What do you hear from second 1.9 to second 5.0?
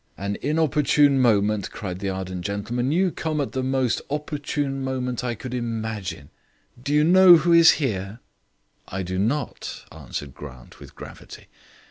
the ardent gentleman. "You come at the most opportune